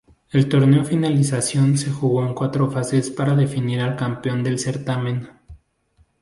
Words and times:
El 0.31 0.49
Torneo 0.49 0.83
Finalización 0.83 1.77
se 1.77 1.91
jugó 1.91 2.25
en 2.25 2.33
cuatro 2.33 2.71
fases 2.71 3.11
para 3.11 3.35
definir 3.35 3.81
al 3.81 3.95
campeón 3.95 4.41
del 4.41 4.57
certamen. 4.57 5.29